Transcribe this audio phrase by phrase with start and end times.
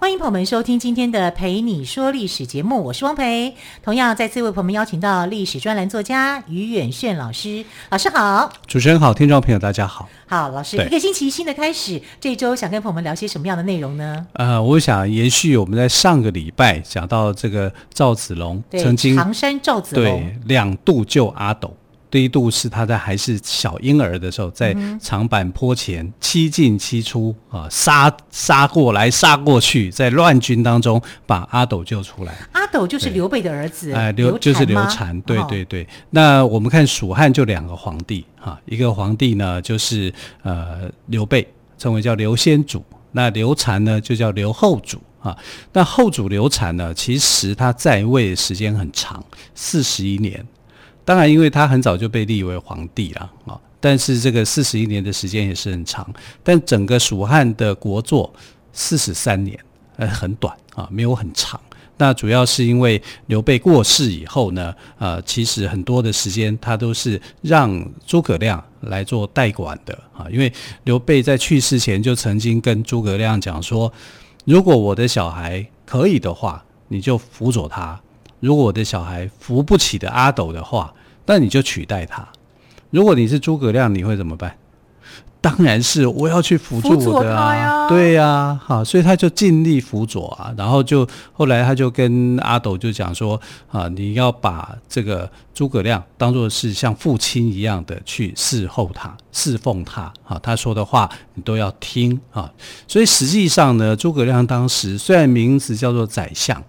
[0.00, 3.52] 欢迎朋友们收听今天的《陪你说历史》节目，我是汪培。
[3.82, 8.48] 同样再次为朋友们邀请到历史专栏作家于远炫老师，老师好。
[8.68, 10.08] 主持人好，听众朋友大家好。
[10.28, 14.24] 好，老师，一个星期新的开始，这一周想跟朋友们聊些什么样的内容呢？
[14.34, 21.76] 呃，我想延续我们在上个礼拜讲到这个赵子龙曾经常山赵子龙对两度救阿斗。
[22.10, 32.34] 第一度是他在还是小婴儿的时候，在长坂坡前七进七出啊，杀杀过来杀过去，在乱军当中把阿斗救出来。
[32.52, 35.82] 阿斗就是刘备的儿子，哎，刘、呃、就是刘禅，对对对。
[35.82, 41.46] 哦、那我们看蜀汉就两个皇帝哈，一个皇帝呢就是呃刘备，
[41.76, 45.36] 称为叫刘先祖，那刘禅呢就叫刘后主啊。
[45.72, 49.22] 那后主刘禅呢，其实他在位时间很长，
[49.54, 50.42] 四十一年。
[51.08, 56.06] 当然，因为他很早就被立为皇帝了啊，但是这个四十一年的时间也是很长。
[56.44, 58.30] 但整个蜀汉的国祚
[58.74, 59.58] 四十三年，
[59.96, 61.58] 呃，很短啊，没有很长。
[61.96, 70.26] 那主要是因为刘备过世以后呢，呃，其实很多的时间他都是让诸葛亮来做代管的啊。
[70.30, 70.52] 因为
[70.84, 73.90] 刘备在去世前就曾经跟诸葛亮讲说，
[74.44, 77.98] 如果我的小孩可以的话，你就辅佐他。
[78.40, 80.94] 如果我的小孩扶不起的阿斗的话，
[81.26, 82.26] 那你就取代他。
[82.90, 84.56] 如果你是诸葛亮，你会怎么办？
[85.40, 90.52] 当然是我要去辅助我的啊，对呀、啊，好，所以他就尽力辅佐啊。
[90.56, 93.40] 然后就后来他就跟阿斗就讲说
[93.70, 100.38] 啊，你要把这个诸葛亮当做是像父亲一样的去侍候他、侍奉他啊。
[100.42, 102.50] 他说的话你都要听啊。
[102.88, 106.60] 所以实际上呢，诸葛亮当时虽然名字叫做宰相。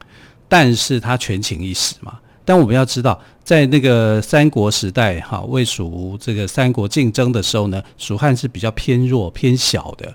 [0.50, 10.14] 但是他权倾一时嘛，但我们要知道，在那个三国时代，哈，魏蜀这个三国竞争的时候呢，蜀汉是比较偏弱、偏小的。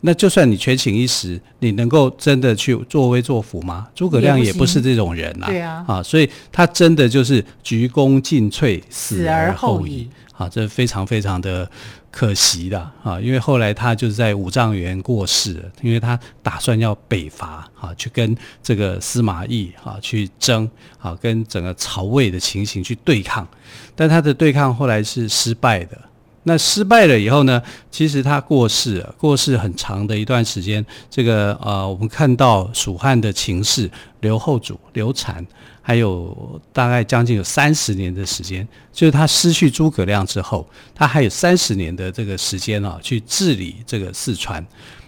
[0.00, 3.88] 那就算你权倾一时，你能够真的去作威作福吗？
[3.94, 10.08] 诸葛亮也不是这种人呐，对啊，啊，所以他真的就是鞠躬尽瘁，死而后已。
[10.38, 11.68] 啊，这非常非常的
[12.10, 20.68] 可惜的啊，因为后来他就是在五丈原过世了，因为他打算要北伐啊，去跟这个司马懿啊去争
[20.98, 23.46] 啊，跟整个曹魏的情形去对抗，
[23.94, 25.98] 但他的对抗后来是失败的。
[26.44, 35.46] 那失败了以后呢，其实他过世了，过世很长的一段时间，这个呃，我们看到蜀汉的情势，刘后主刘禅。
[35.88, 44.62] 还有大概将近有三十年的时间，就是他失去诸葛亮之后，他还有三十年的这个时间啊，去治理这个四川。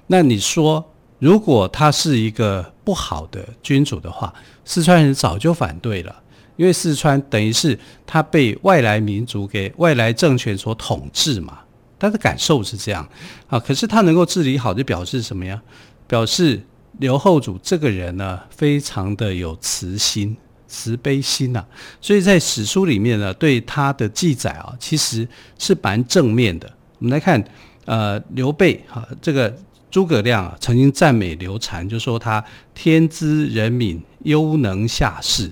[0.06, 0.82] 那你说，
[1.18, 4.32] 如果他是一个不好的君主的话，
[4.64, 6.22] 四川人早就反对了，
[6.56, 11.58] 因为四川等于是他被外来民族给外来政权所统治嘛，
[11.98, 13.06] 他的感受是这样
[13.48, 13.60] 啊。
[13.60, 15.60] 可是他能够治理好，就表示什么呀？
[16.06, 16.62] 表示
[16.98, 20.34] 刘后主这个人呢，非常的有慈心。
[20.70, 21.62] 慈悲心呐、
[22.00, 25.26] 所以在史书里面呢，对他的记载啊，其实
[25.58, 26.72] 是蛮正面的。
[26.98, 27.42] 我们来看，
[27.86, 29.52] 呃，刘备哈，这个
[29.90, 32.42] 诸葛亮啊，曾经赞美刘禅，就说他
[32.72, 35.50] 天资仁敏，优能下士。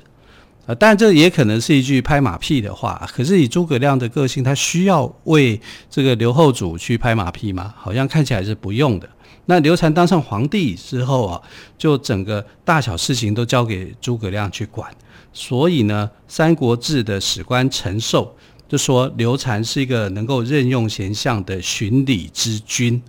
[0.67, 3.09] 啊，当然这也可能是一句拍马屁的话。
[3.13, 7.75] 可是以诸葛亮的个性，他需要为这个刘后主去拍马屁吗？
[7.77, 9.09] 好像看起来是不用的。
[9.47, 11.41] 那刘禅当上皇帝之后啊，
[11.79, 14.95] 就整个大小事情都交给诸葛亮去管。
[15.33, 18.37] 所以呢，《三国志》的史官陈寿
[18.69, 23.01] 就说，刘禅是一个能够任用贤相的循礼之君，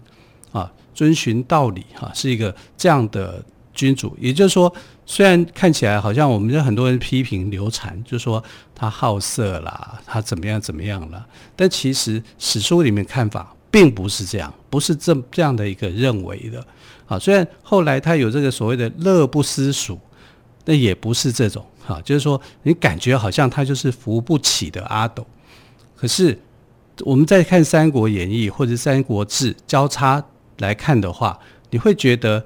[0.51, 3.43] 啊，遵循道理哈、是一个这样的
[3.73, 4.15] 君主。
[4.19, 4.73] 也就是说，
[5.05, 8.41] 虽然看起来好像我们有很多人批评刘禅，就说
[8.73, 11.25] 他好色啦，他怎么样怎么样了，
[11.55, 16.65] 但其实史书里面看法并不是这样，不是这这样的一个认为的。
[17.07, 19.99] 啊，虽然后来他有这个所谓的乐不思蜀，
[20.69, 21.65] 但也不是这种。
[21.87, 25.25] 啊，就是说，你感觉好像他就是扶不起的阿斗，
[25.95, 26.37] 可是
[26.99, 30.23] 我们在看《三国演义》或者《三国志》交叉
[30.59, 31.39] 来看的话，
[31.71, 32.45] 你会觉得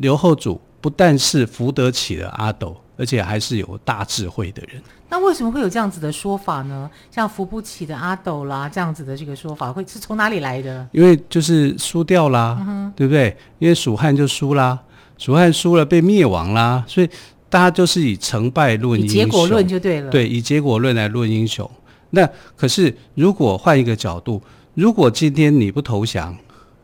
[0.00, 4.82] 刘后主不但是扶得起的阿斗，而且还是有大智慧的人。
[5.08, 6.90] 那为什么会有这样子的说法呢？
[7.10, 10.86] 像扶不起的阿斗啦，这样子的这个说法，会是从哪里来的？
[10.92, 13.34] 因为就是输掉啦，嗯、对不对？
[13.58, 14.78] 因为蜀汉就输啦，
[15.16, 17.08] 蜀汉输了被灭亡啦，所以。
[17.48, 20.10] 大家就是以成败论英雄，以结果论就对了。
[20.10, 21.70] 对，以结果论来论英雄。
[22.10, 24.42] 那可是如果换一个角度，
[24.74, 26.36] 如果今天你不投降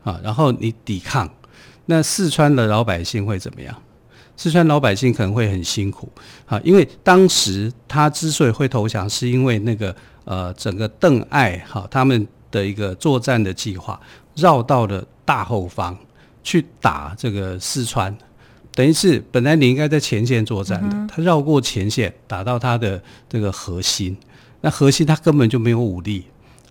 [0.04, 1.28] 啊，然后你抵抗，
[1.86, 3.74] 那四川的老百姓会怎么样？
[4.36, 6.10] 四川老百姓可能会很辛苦
[6.46, 9.94] 啊，因为当时他之所以会投降，是因为那个
[10.24, 14.00] 呃整个邓艾哈他们的一个作战的计划
[14.34, 15.96] 绕到了大后方
[16.42, 18.16] 去打这个四川，
[18.74, 24.16] 等于是本来你应该在前线作战的，他绕过前线打到他的这个核心，
[24.60, 26.24] 那核心他根本就没有武力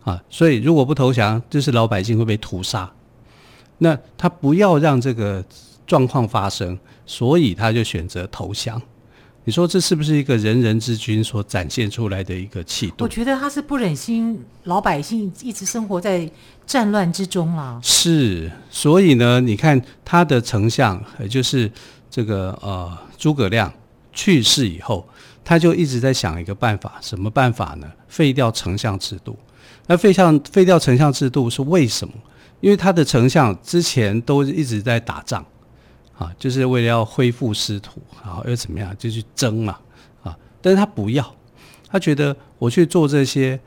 [0.03, 2.91] 啊，所以如果不投降，就是老百姓会被屠杀。
[3.77, 5.43] 那他不要让这个
[5.85, 6.77] 状况发生。
[7.03, 8.81] 所以他就选择投降。
[9.43, 13.05] 你说这是不是一个仁人之君所展现出来的一个气度？
[13.05, 16.29] 我觉得他是不忍心老百姓一直生活在
[16.67, 17.79] 战乱之中啊。
[17.81, 21.71] 是，所以呢，你看他的丞相，也就是
[22.09, 23.73] 这个呃诸葛亮
[24.13, 25.07] 去世以后，
[25.43, 27.87] 他就一直在想一个办法，什么办法呢？
[28.07, 29.35] 废掉丞相制度。
[29.87, 32.13] 那废相废掉丞相制度是为什么？
[32.59, 35.43] 因为他的丞相之前都一直在打仗。
[36.21, 39.79] 啊，就是为了要恢复师徒，然后又怎么样，就去争嘛，
[40.21, 40.37] 啊！
[40.61, 41.35] 但是他不要，
[41.89, 43.59] 他觉得我去做这些，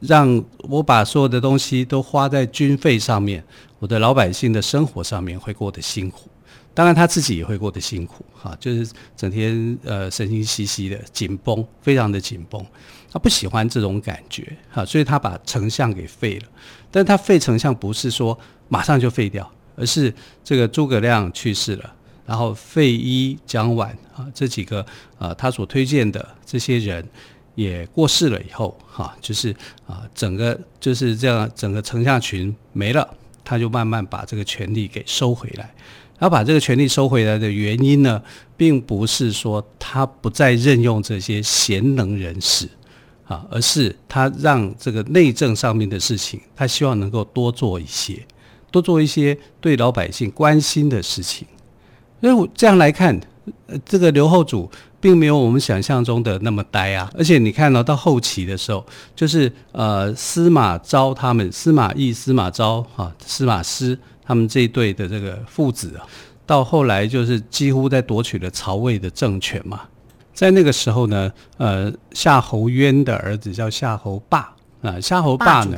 [0.00, 3.42] 让我把所有的东西都花在军费上面，
[3.78, 6.28] 我的老百姓的生活上面会过得辛苦，
[6.74, 12.62] 当然他自己也会过得辛苦，哈，就是整天呃神经兮兮的紧绷，非常的紧绷，
[13.10, 16.46] 他不喜欢这种感觉，哈，所以他把丞相给废了，
[16.90, 18.38] 但他废丞相不是说
[18.68, 20.12] 马上就废掉，而是
[20.44, 21.94] 这个诸葛亮去世了。
[22.24, 24.84] 然后费祎、姜琬啊，这几个
[25.18, 27.06] 啊，他所推荐的这些人
[27.54, 29.54] 也过世了以后，哈，就是
[29.86, 33.08] 啊，整个就是这样，整个丞相群没了，
[33.44, 35.74] 他就慢慢把这个权力给收回来。
[36.18, 38.22] 然后把这个权力收回来的原因呢，
[38.56, 42.68] 并不是说他不再任用这些贤能人士
[43.24, 48.24] 啊，而是他让这个内政上面的事情，他希望能够多做一些，
[48.70, 51.44] 多做一些对老百姓关心的事情。
[52.22, 53.20] 所以我这样来看，
[53.66, 54.70] 呃，这个刘后主
[55.00, 57.10] 并没有我们想象中的那么呆啊。
[57.18, 58.86] 而且你看到，哦，到后期的时候，
[59.16, 66.06] 就是呃司马昭他们，司马懿、司马昭啊，司马师他们这一对的这个父子啊，
[66.46, 69.80] 到后来就是几乎在夺取了曹魏的政权嘛。
[70.32, 74.54] 在那个时候呢，呃，夏侯渊的儿子叫夏侯霸。
[74.82, 75.76] 啊，夏侯霸呢？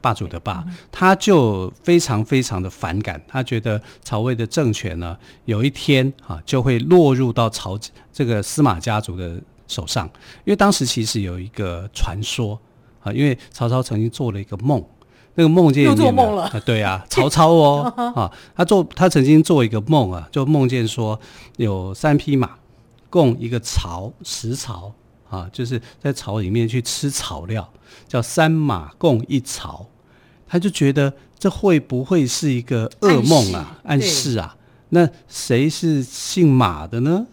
[0.00, 7.78] 霸主的霸，他就非常非常的反感，他觉得曹魏的政权呢，有一天啊就会落入到曹
[8.10, 9.38] 这个司马家族的
[9.68, 10.06] 手上。
[10.44, 12.58] 因为当时其实有一个传说
[13.02, 14.82] 啊，因为曹操曾经做了一个梦，
[15.34, 16.44] 那个梦见又做梦了。
[16.44, 21.20] 啊对啊，曹操哦 啊，他做他曾经做一个梦啊，就梦见说
[21.58, 22.52] 有三匹马，
[23.10, 24.94] 共一个槽，食槽。
[25.28, 27.72] 啊，就是在草里面去吃草料，
[28.06, 29.88] 叫三马共一槽，
[30.46, 33.80] 他就觉得这会不会是一个噩梦啊？
[33.84, 34.56] 暗示，暗示啊？
[34.90, 37.26] 那谁是姓马的呢？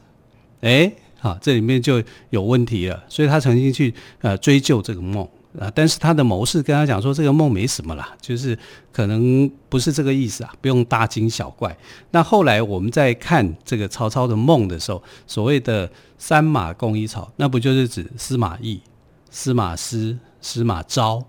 [0.62, 2.02] 哎，好，这里面就
[2.32, 3.04] 有问题了。
[3.08, 5.28] 所以他曾经去呃追究这个梦。
[5.60, 5.72] 啊！
[5.76, 8.58] 但是他的谋士跟他讲说，这个梦没什么啦，就是
[8.92, 11.76] 可能不是这个意思啊，不用大惊小怪。
[12.12, 18.82] 那后来我们在看这个曹操的梦的时候，所谓的三马共一草，那不就是指司马懿、
[19.30, 21.24] 司马师、司马昭，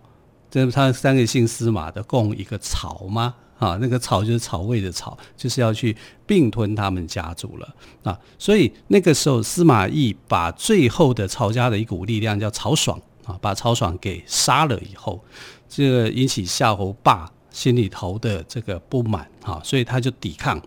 [0.50, 3.34] 这他三个姓司马的共一个曹吗？
[3.58, 8.18] 啊，那个曹就是曹魏的曹，就是要去并吞他们家族了啊。
[8.38, 13.00] 所以那个时候，司马懿把最后的曹家的一股力量叫曹爽。
[13.24, 15.22] 啊，把曹爽给杀了以后，
[15.68, 20.60] 这个引起夏侯霸心里头的这个不满啊，所以他就抵抗。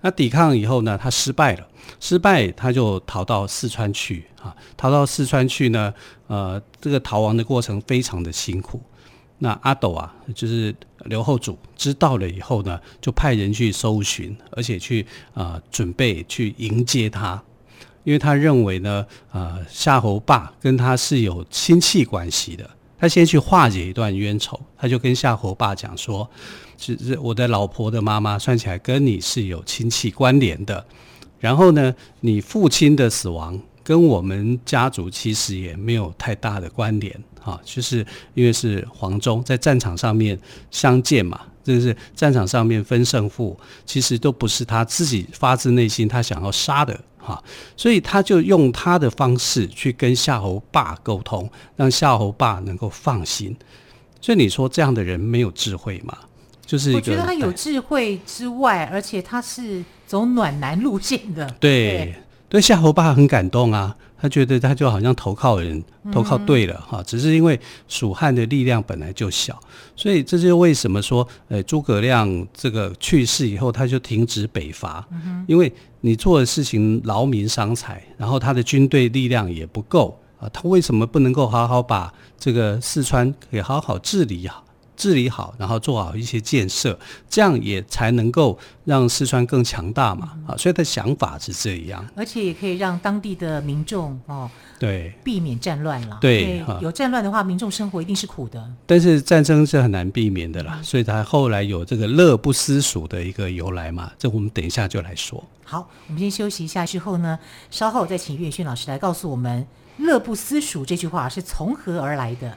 [0.00, 1.66] 那抵抗以后呢，他失败了，
[1.98, 5.92] 失败他就逃到四川去啊，逃到四川去呢，
[6.28, 8.80] 呃，这个逃亡的过程非常的辛苦。
[9.40, 10.74] 那阿斗啊，就是
[11.04, 15.02] 刘后主知道了以后呢，就派人去搜寻，而且去
[15.34, 17.42] 啊、呃、准备去迎接他。
[18.08, 22.66] 因为他认为呢，呃，夏侯霸跟他是有亲戚关系的，
[22.98, 26.26] 他先去化解一段冤仇，他就跟夏侯霸讲说，
[26.78, 30.82] 是是我的老婆的妈妈，算起来跟你是有亲戚关联的。
[31.38, 37.98] 然后呢，你父亲的死亡跟我们家族其实也没有太大的关联，哈，就是
[38.32, 46.98] 因为是黄忠在战场上面相见嘛，就是战场上面分胜负，其实都不是他自己发自内心他想要杀的。
[47.28, 47.42] 啊，
[47.76, 53.54] 所以他就用他的方式去跟夏侯霸沟通，让夏侯霸能够放心。
[54.20, 56.16] 所以你说这样的人没有智慧吗？
[56.64, 61.48] 就是，我觉得他有智慧之外，而且他是走暖男路线的。
[61.60, 62.14] 对，
[62.48, 63.96] 对，夏侯霸很感动啊。
[64.20, 65.82] 他觉得他就好像投靠人，
[66.12, 67.02] 投靠对了哈。
[67.02, 69.58] 只是因为蜀汉的力量本来就小，
[69.94, 75.06] 所以这就是为什么说，呃，诸葛亮这个去世以后，他就停止北伐，
[75.46, 84.64] 因为你做的事情劳民伤财，然后他的军队力量也不够啊，他为什么不能够好好把这个四川给好好治理好？
[84.98, 86.98] 治理好，然后做好一些建设，
[87.30, 90.32] 这样也才能够让四川更强大嘛。
[90.46, 96.18] 啊，所以他的想法是这样，而且也可以让当地的民众哦，对，避免战乱了。
[96.20, 98.68] 对，有战乱的话，民众生活一定是苦的。
[98.86, 104.10] 但是战争是很难避免的啦，所以他后来有这个“乐不思蜀”的一个由来嘛。
[104.18, 105.42] 这我们等一下就来说。
[105.62, 107.38] 好，我们先休息一下，之后呢，
[107.70, 109.64] 稍后再请于远逊老师来告诉我们
[109.98, 112.56] “乐不思蜀”这句话是从何而来的。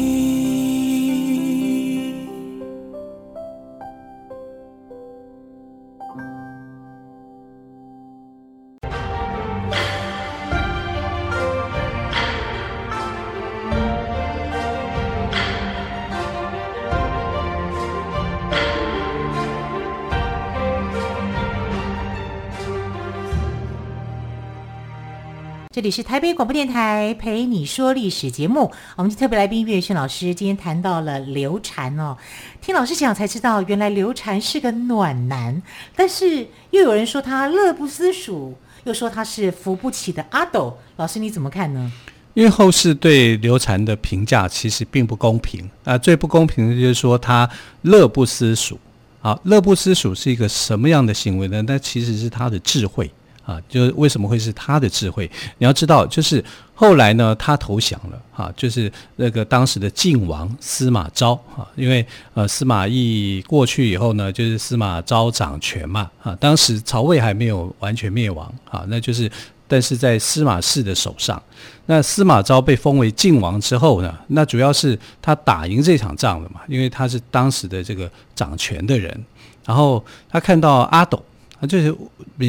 [25.81, 32.15] 这里是台北广播电台陪你说历史节目，我们特别来宾于远逊老师今天谈到了刘禅哦，
[32.61, 35.59] 听老师讲才知道，原来刘禅是个暖男，
[35.95, 41.91] 但是又有人说他乐不思蜀，又说他是扶不起的阿斗，老师你怎么看呢？
[42.35, 47.49] 因为后世对刘禅的评价其实并不公平啊，最不公平的就是说他
[47.81, 48.79] 乐不思蜀
[49.19, 51.59] 好，乐不思蜀是一个什么样的行为呢？
[51.63, 53.09] 那其实是他的智慧。
[53.45, 55.29] 啊，就是为什么会是他的智慧？
[55.57, 56.43] 你要知道，就是
[56.75, 69.29] 后来呢，他投降了，哈、啊，就是那个当时的晋王司马昭，哈、啊，因为呃司马懿过去以后呢，就是司马昭掌权嘛，啊，当时曹魏还没有完全灭亡，啊，那就是
[69.67, 71.41] 但是在司马氏的手上，
[71.87, 79.25] 那司马昭被封为晋王之后呢，那主要是他打赢这场仗了嘛，因为他是当时的这个掌权的人，
[79.65, 81.21] 然后他看到阿斗。
[81.67, 81.95] 就是，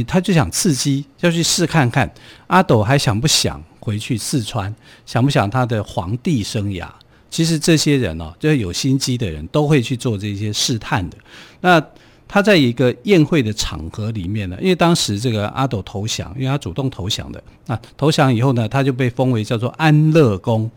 [0.07, 2.11] 他就想刺激，要去试看看
[2.47, 6.89] 阿斗还想不想回去四川，想不想他的皇帝生涯？
[7.31, 11.17] 其实这些人哦，就是有心机的人都会去做这些试探的。
[11.61, 11.83] 那
[12.29, 20.71] 他在一个宴会的场合里面呢，因为当时这个阿斗投降，因为他主动投降的，那投降以后呢，他就被封为叫做安乐公。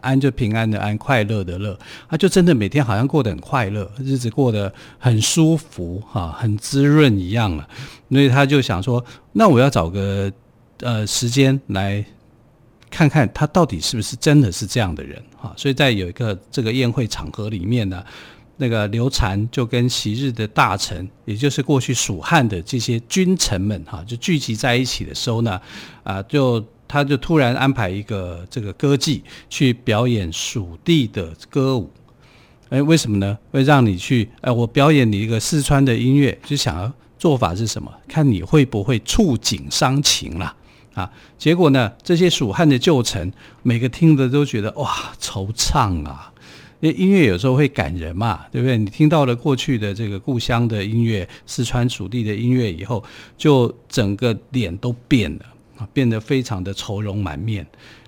[0.00, 1.76] 安就平安的安，快乐的乐，
[2.08, 7.68] 他就真的每天好像过得很快乐，日子过得很舒服，哈，很滋润一样了。
[8.10, 10.30] 所以他就想说，那我要找个
[10.80, 12.04] 呃时间来
[12.88, 15.52] 看看他到底是不是真的是这样的人，哈。
[15.56, 18.04] 所以在有一个这个宴会场合里面呢，
[18.56, 25.60] 那个刘禅就跟昔日的大臣，也就是过去蜀汉的这些君臣们，哈，就聚集在一起的时候呢，
[26.04, 26.64] 啊，就。
[26.88, 31.90] 他就突然安排一个这个歌妓去表演蜀地的歌舞，
[32.68, 33.38] 哎，为什么呢？
[33.50, 37.92] 会让你去，哎，我表演你一个四川的音乐，就想要做法是什么？
[38.08, 40.54] 看你会不会触景伤情啦，
[40.94, 41.10] 啊！
[41.38, 46.32] 结果呢，这些蜀汉的旧臣每个听的都觉得哇，惆怅啊！
[46.80, 48.76] 因为音乐有时候会感人嘛，对不对？
[48.76, 53.02] 你听到了过去的这个故乡的音乐，四川蜀地的音乐以后，
[53.38, 55.40] 就整个脸都变了。
[55.78, 57.66] 啊，变得非常的愁容满面，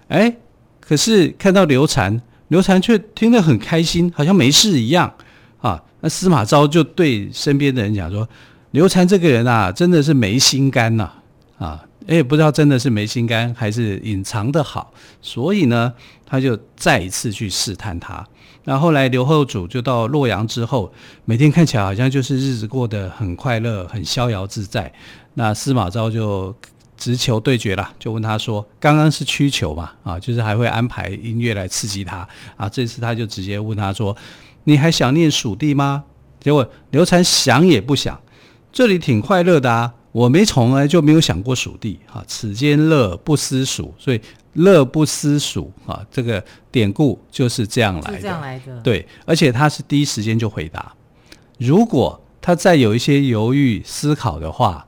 [0.09, 0.35] 哎，
[0.81, 5.13] 可是看到刘禅，刘禅却听得很开心，好像没事一样
[5.61, 5.83] 啊。
[6.01, 8.27] 那司马昭就对身边的人讲说
[8.73, 11.11] ：“刘禅这个人啊，真的是没心肝呐，
[11.59, 14.95] 啊，也不知道真的是没心肝，还是隐藏得好。
[15.21, 15.93] 所以呢，
[16.25, 18.27] 他就再一次去试探他。
[18.65, 20.91] 那后来刘后主就到洛阳之后，
[21.27, 24.91] 每天看起来好像就是日子过得很快乐，很逍遥自在。
[25.35, 26.55] 那司马昭就。
[26.99, 29.93] 直球对决了，就问他说：“刚刚是曲球嘛？
[30.03, 32.69] 啊，就是还会安排音乐来刺激他啊。
[32.69, 34.15] 这次他就直接问他说
[34.65, 36.03] ：‘你还想念蜀地吗？’
[36.41, 38.21] 结果刘禅想也不想，
[38.73, 42.23] 这里挺快乐的啊，我没从来就没有想过蜀地啊。
[42.27, 44.21] 此间乐不思蜀，所以
[44.55, 48.21] 乐不思蜀啊，这个典故就是这样来的。
[48.21, 48.81] 这样来的。
[48.81, 50.93] 对，而且他是第一时间就回答。
[51.59, 54.85] 如果他再有一些犹豫思考的话。”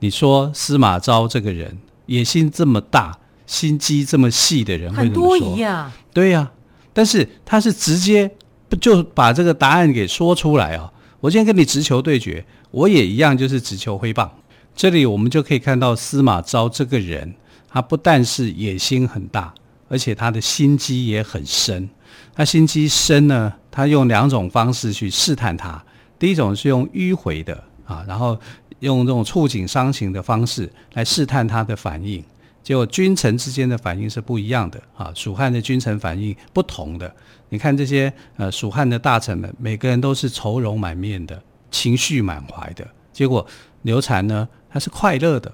[0.00, 5.92] 你说司马昭这个人野心这么大，心机这么细的人会很多疑啊。
[6.12, 6.52] 对呀、啊，
[6.92, 8.30] 但是他是直接
[8.68, 10.92] 不就把这个答案给说出来啊？
[11.20, 14.30] 我今天跟你直球对决，我也一样，就是直球挥棒。
[14.76, 17.34] 这里我们就可以看到司马昭这个人，
[17.68, 19.54] 他不但是野心很大，
[19.88, 21.88] 而且他的心机也很深。
[22.34, 25.82] 他心机深呢，他用两种方式去试探他。
[26.18, 28.38] 第一种是用迂回的啊，然后
[28.84, 32.22] 用这种触景伤情的方式来试探他的反应。
[32.62, 37.14] 结果君臣之间的反应是不一样的啊，蜀汉的君臣反应不同的。
[37.50, 42.86] 你看这些呃蜀汉的大臣们，每个人都是愁容满面的，情绪满怀的。
[43.12, 43.46] 结果
[43.82, 44.48] 刘禅呢？
[44.70, 45.52] 他是快乐的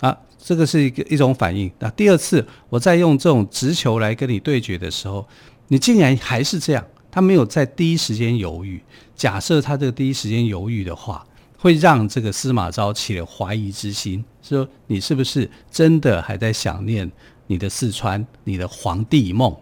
[0.00, 1.68] 啊，这个是一个一种反应。
[1.78, 5.26] 那第二次我再用这种直球来跟你对决的时候，
[5.68, 8.80] 你竟然还是这样，他没有在第一时间犹豫。
[9.16, 11.26] 假设他这个第一时间犹豫的话，
[11.64, 17.10] 会让这个司马昭起了怀疑之心，说你是不是真的还在想念
[17.46, 19.56] 你的四川、你的皇帝梦？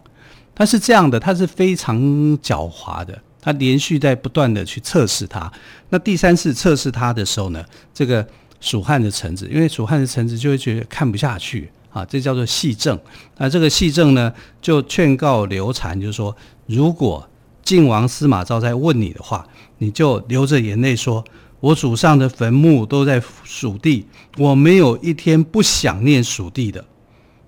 [0.52, 1.97] 他是这样的，他是非常
[2.40, 5.49] 狡猾的，他连续在不断的去测试他。
[5.90, 8.26] 那第三次测试他的时候呢，这个。
[8.64, 12.97] 蜀汉的臣子，因为蜀汉的臣子就会觉得看不下去啊，这叫做戏政。
[13.38, 17.28] 那这个戏政呢，就劝告刘禅，就是说，如果
[17.64, 19.44] 晋王司马昭在问你的话，
[19.78, 21.25] 你就流着眼泪说
[21.62, 24.04] ：“我祖上的坟墓都在蜀地，
[24.37, 26.85] 我没有一天不想念蜀地的。”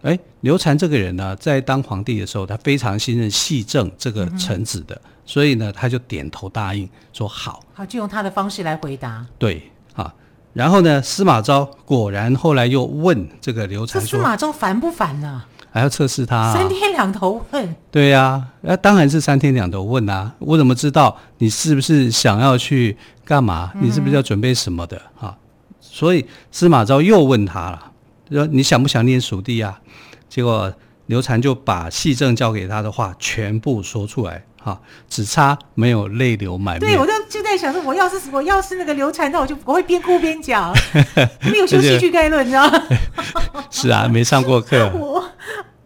[0.02, 9.26] 哎，刘禅这个人呢，在当皇帝的时候，他非常信任细政这个臣子的，嗯、所以呢，他就点头答应说：“好。”好，就用他的方式来回答。
[9.37, 9.62] 对
[9.94, 10.14] 啊。
[10.52, 15.42] 然后呢，司马昭果然后来又问这个刘禅说：“司马昭烦不烦呢？
[15.75, 20.33] 还要测试他、啊，三天两头问。”对呀、啊，那当然是三天两头问啊！
[20.38, 23.73] 我怎么知道你是不是想要去干嘛？
[23.80, 24.97] 你是不是要准备什么的？
[25.17, 25.37] 哈、嗯啊，
[25.80, 27.91] 所以司马昭又问他了，
[28.30, 29.80] 说：“你想不想念蜀地啊？”
[30.30, 30.73] 结果
[31.06, 34.45] 刘禅就把戏政交给他的话全部说出来。
[34.63, 36.93] 哈，只差没有泪流满面。
[36.93, 40.73] 对，我就就在想说，我要是我要是那个刘禅，那我就我会边哭边讲，
[41.43, 42.82] 没有修戏剧概论，你知道吗？
[43.71, 44.91] 是啊，没上过课。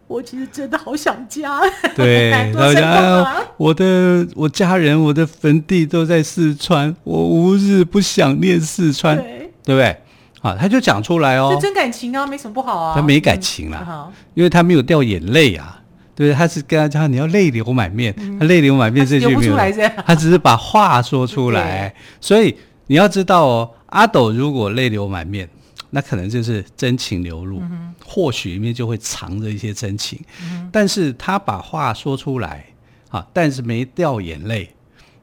[0.08, 1.60] 我我其实真的好想家。
[1.94, 9.96] 对， 然后讲、啊、我的我家人，我的坟地都在四川，我无日不想念四川，对，对不对？
[10.40, 12.94] 啊，他就讲出来哦，这真感情啊，没什么不好啊。
[12.96, 15.80] 他没感情啦，嗯、因为他没有掉眼泪啊。
[16.14, 19.56] 对，他是跟他讲，你要泪流满面，嗯、他泪流满面这句没有，
[20.04, 21.94] 他只是把话说出来。
[22.20, 22.56] 所以
[22.88, 25.48] 你要知道哦，阿斗如果泪流满面，
[25.90, 30.18] 那可能就是真情流露，嗯、或许里面就会藏着一些真情。
[30.42, 32.66] 嗯、但是他把话说出来，
[33.10, 34.74] 啊，但是没掉眼泪，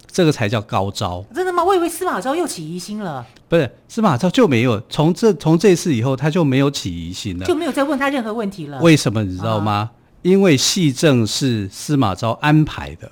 [0.08, 1.25] 这个才叫高招。
[1.34, 1.63] 真的吗？
[1.63, 3.25] 我以为司马昭又起疑心了。
[3.47, 8.80] 不是，司马昭就没有从这从这次以后，他就没有起疑心了，就没有再问他任何问题了。
[8.82, 9.71] 为什么你知道吗？
[9.71, 9.91] 啊
[10.25, 13.12] 因为戏政是司马昭安排的，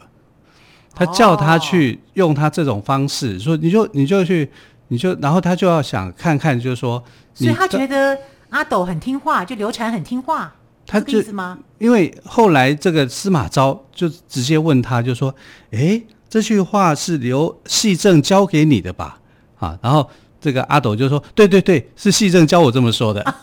[0.95, 4.49] 他叫他去用他这种方式、哦、说，你就你就去，
[4.93, 7.03] 你就然后他就要想看看，就是说，
[7.33, 8.15] 所以他觉得
[8.51, 10.53] 阿斗很听话，就刘禅很听话，
[10.85, 11.57] 他这个意思吗？
[11.79, 15.33] 因为后来这个司马昭就直接问他，就说
[15.73, 19.17] ：“哎，这句话是刘戏正教给你的吧？”
[19.57, 20.07] 啊，然后
[20.39, 23.21] 这个阿斗就说：“对对对，是戏正教我这么说的。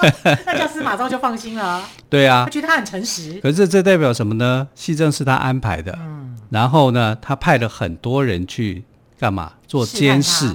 [0.46, 1.82] ”那叫司马昭就放心了。
[2.08, 3.38] 对啊，他觉得他很诚实。
[3.42, 4.66] 可是这代表什么呢？
[4.74, 5.94] 戏正是他安排的。
[6.00, 6.38] 嗯。
[6.50, 8.84] 然后呢，他派了很多人去
[9.18, 9.52] 干嘛？
[9.66, 10.54] 做监视，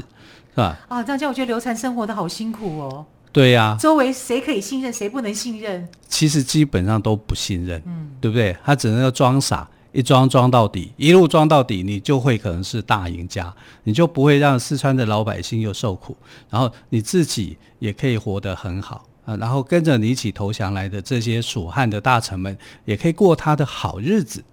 [0.51, 0.79] 是吧？
[0.87, 3.05] 啊，这样叫我觉得刘禅生活的好辛苦哦。
[3.31, 3.77] 对呀。
[3.79, 5.87] 周围谁可以信任，谁不能信任？
[6.07, 8.55] 其实基本上都不信任，嗯，对不对？
[8.63, 16.17] 他只能要装傻，一装装到底，一路装到底，你就会可能是大赢家，你就不会让四川的老百姓又受苦，
[16.49, 19.37] 然后你自己也可以活得很好啊。
[19.37, 24.43] 然后跟着你一起投降来的这些蜀汉的大臣们，也可以过他的好日子。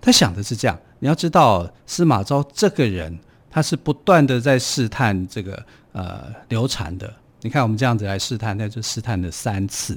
[0.00, 0.78] 他想的是这样。
[0.98, 3.18] 你要知道，司马昭这个人，
[3.54, 7.14] 他是不断的在试探这个呃流产的。
[7.40, 9.96] 你看我们这样子来试探，那就试探了三次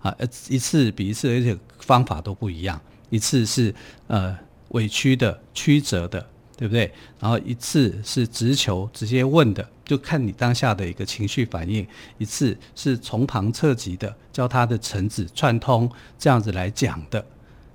[0.00, 0.12] 啊，
[0.48, 2.80] 一次比一次，而且方法都不一样。
[3.08, 3.72] 一次是
[4.08, 4.36] 呃
[4.70, 6.26] 委屈的、曲折的。
[6.58, 6.90] 对不对？
[7.20, 11.84] 然后一次是直球直接问的，就看你当下的一个情绪反应；
[12.16, 15.86] 一次是从旁侧击的，教他的臣子串通
[16.18, 17.22] 这样子来讲的，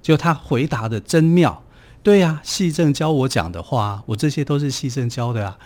[0.01, 1.63] 就他回答的真妙。
[2.03, 5.57] 对呀、啊，戏正教我讲的话，我这些都是戏正教的啊。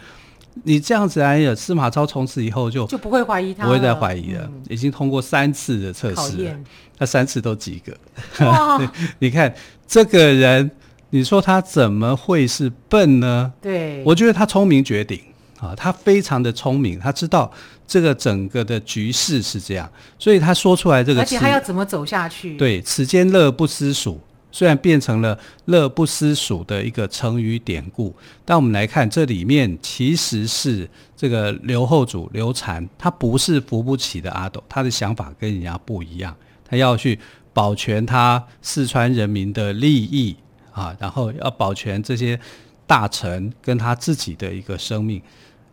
[0.64, 4.42] 你这样子来，司马昭从此以后就就不会怀疑他，不会再怀疑了。
[4.44, 6.56] 嗯、已经通过三次的测试了，
[6.98, 8.46] 他三次都及格。
[8.46, 8.80] 哇
[9.20, 9.54] 你看
[9.88, 10.72] 这个人。
[11.12, 13.54] 你说他怎么会是笨呢？
[13.62, 15.18] 对，我觉得他聪明绝顶
[15.60, 17.50] 啊，他非常的聪明，他知道
[17.88, 22.58] 这个整个的局势是这样，所以他说出来这个，而且他要怎么走下去？
[22.58, 24.20] 对，此间乐不思蜀，
[24.56, 28.16] 虽然变成了乐不思蜀的一个成语典故，
[28.46, 37.20] 但我们来看这里面其实是这个刘后主刘禅，他不是扶不起的阿斗，他的想法跟人家不一样，他要去
[37.52, 40.34] 保全他四川人民的利益
[40.72, 42.40] 啊，然后要保全这些
[42.88, 45.22] 大臣跟他自己的一个生命。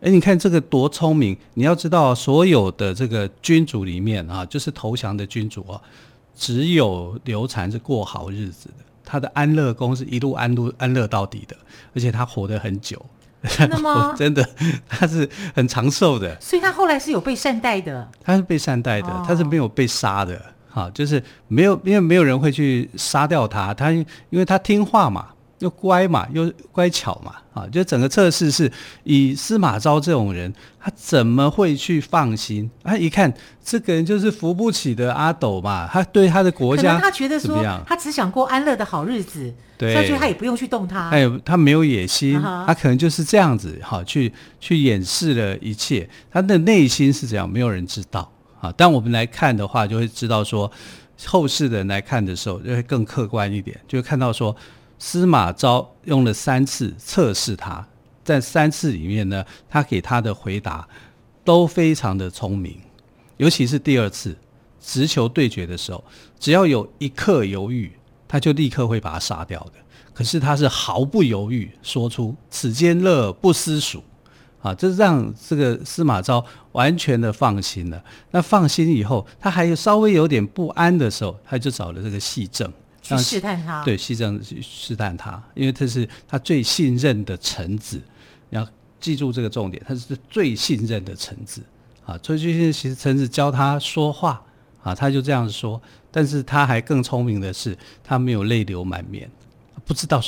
[0.00, 1.38] 哎，你看这个多聪明！
[1.54, 5.80] 你要知道，所有的这个君主里面啊，就是投降的君主啊，
[6.34, 8.74] 只有刘禅是过好日子的。
[9.04, 11.56] 他的安乐宫是一路安乐安乐到底的，
[11.94, 13.04] 而且他活得很久。
[13.42, 14.14] 真的吗？
[14.16, 14.48] 真的，
[14.88, 16.40] 他是很长寿的。
[16.40, 18.08] 所以他后来是有被善待的。
[18.22, 20.40] 他是被善待的，哦、他是没有被杀的。
[20.70, 23.74] 哈，就是没有，因为没有人会去杀掉他。
[23.74, 25.28] 他因为他听话嘛。
[25.62, 28.70] 又乖嘛，又乖巧嘛，啊，就整个测试是
[29.04, 32.68] 以司马昭这种人，他怎么会去放心？
[32.82, 33.32] 他一看
[33.64, 48.28] 这个人就是扶不起的阿斗嘛，他对他的国家，他觉得说他只想过安乐的好日子，对，所以他也不用去动他，他有他没有野心，他可能就是这样子哈，去去掩饰了一切，他的内心是怎样，没有人知道
[48.60, 48.74] 啊。
[48.76, 50.68] 但我们来看的话，就会知道说，
[51.26, 54.56] 后世的人来看的时候，就会更客观一点，就会看到说。
[55.04, 57.84] 司马昭用了三次测试他，
[58.22, 60.88] 在三次里面呢，他给他的回答
[61.42, 62.78] 都非常的聪明，
[63.36, 64.38] 尤其是第二次
[64.80, 66.04] 直球对决的时候，
[66.38, 67.90] 只要有一刻犹豫，
[68.28, 69.72] 他就立刻会把他杀掉的。
[70.14, 74.04] 可是他是毫不犹豫说出“此间乐不思蜀”，
[74.62, 78.00] 啊，这让这个司马昭完全的放心了。
[78.30, 82.72] 那放心以后，他还有稍微有点不安的时候，他就找了这个戏正。
[83.02, 88.00] 去试探他，对，西正去试探他，因为他是他最信任的臣子，
[88.48, 88.66] 你要
[89.00, 91.60] 记住这个重点，他是最信任的臣子
[92.06, 92.16] 啊。
[92.22, 94.40] 所以最近其实臣子教他说话
[94.84, 99.28] 啊，他就这样说，但是他还更聪明的是，他没有泪流满面，
[99.84, 100.22] 不知道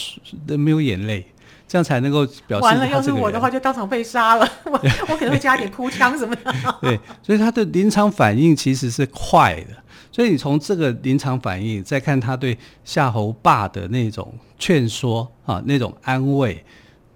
[0.46, 1.24] 没有眼泪，
[1.68, 2.64] 这样才能够表示。
[2.64, 4.72] 完了，要是我的话，就当场被杀了，我
[5.08, 6.52] 我可能会加点哭腔什么的。
[6.82, 9.83] 对，所以他的临场反应其实是快的。
[10.14, 16.64] 所以你从这个临场反应，再看他对夏侯霸的那种劝说啊，那种安慰，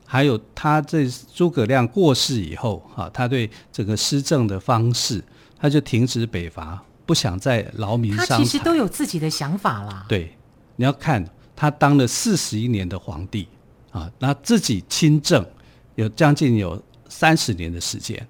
[0.05, 5.23] 还有他这诸葛亮过世以后啊，他对整个施政的方式，
[5.61, 8.37] 他就停止北伐，不想再劳民伤财。
[8.39, 10.05] 他其实都有自己的想法啦。
[10.09, 10.37] 对，
[10.75, 13.47] 你要看他当了四十一年的皇帝
[13.93, 15.47] 啊，那自己亲政
[15.95, 18.27] 有将近有三十年的时间，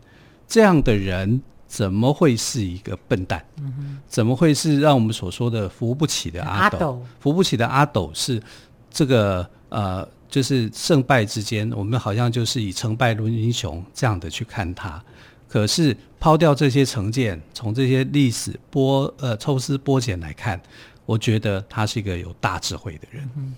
[0.46, 1.40] 这样的人。
[1.68, 3.44] 怎么会是一个笨蛋？
[3.58, 6.76] 嗯、怎么会是让我们所说的扶不起的阿斗？
[6.76, 8.42] 阿斗扶不起的阿斗是
[8.90, 15.00] 这个呃，就是胜败之间，我们好像就是以成败论英雄这样的去看他。
[15.46, 20.58] 可是抛掉这些成见，从这些历史剥呃抽丝剥茧来看，
[21.04, 23.28] 我觉得他是一个有大智慧的人。
[23.36, 23.54] 嗯、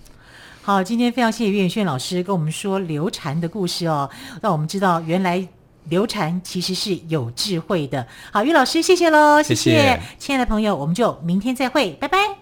[0.61, 4.09] 好，今天非常谢谢岳远炫老师跟我们说刘禅的故事哦，
[4.41, 5.47] 让我们知道原来。
[5.91, 8.07] 刘禅其实是有智慧的。
[8.31, 12.40] 好，于老师，谢谢喽，谢谢，谢谢亲爱的朋友，我们就明天再会，拜拜。